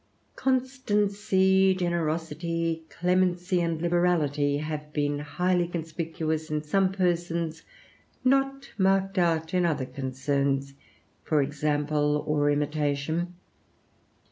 Constancy, 0.35 1.75
generosity, 1.75 2.81
clemency, 2.89 3.61
and 3.61 3.79
liberality 3.83 4.57
have 4.57 4.91
been 4.93 5.19
highly 5.19 5.67
conspicuous 5.67 6.49
in 6.49 6.63
some 6.63 6.91
persons 6.91 7.61
not 8.23 8.71
marked 8.79 9.19
out 9.19 9.53
in 9.53 9.63
other 9.63 9.85
concerns 9.85 10.73
for 11.23 11.43
example 11.43 12.23
or 12.25 12.49
imitation. 12.49 13.35